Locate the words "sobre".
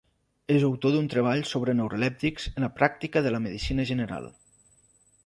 1.49-1.75